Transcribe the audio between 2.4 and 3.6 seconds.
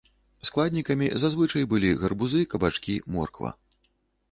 кабачкі, морква.